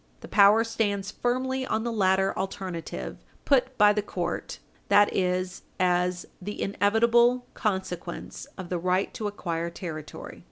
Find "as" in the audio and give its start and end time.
5.79-6.25